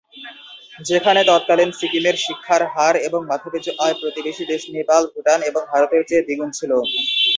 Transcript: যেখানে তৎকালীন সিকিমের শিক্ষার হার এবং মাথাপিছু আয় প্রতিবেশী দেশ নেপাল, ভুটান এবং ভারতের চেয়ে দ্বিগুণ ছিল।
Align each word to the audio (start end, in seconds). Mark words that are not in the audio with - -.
যেখানে 0.85 1.21
তৎকালীন 1.25 1.69
সিকিমের 1.79 2.15
শিক্ষার 2.25 2.61
হার 2.73 2.95
এবং 3.07 3.21
মাথাপিছু 3.31 3.71
আয় 3.79 3.95
প্রতিবেশী 4.01 4.43
দেশ 4.45 4.61
নেপাল, 4.75 5.01
ভুটান 5.13 5.39
এবং 5.49 5.61
ভারতের 5.71 6.01
চেয়ে 6.07 6.25
দ্বিগুণ 6.25 6.49
ছিল। 6.59 6.71